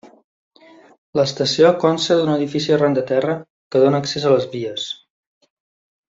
L'estació 1.19 1.69
consta 1.83 2.17
d'un 2.21 2.31
edifici 2.37 2.73
arran 2.77 2.95
de 2.99 3.03
terra 3.13 3.35
que 3.75 3.81
dóna 3.87 4.01
accés 4.05 4.25
a 4.31 4.37
les 4.37 4.49
vies. 4.55 4.87